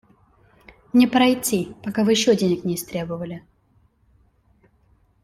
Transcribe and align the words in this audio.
Мне 0.93 1.07
пора 1.07 1.31
идти, 1.31 1.75
пока 1.83 2.03
вы 2.03 2.13
еще 2.13 2.35
денег 2.35 2.63
не 2.63 2.73
истребовали. 2.73 3.45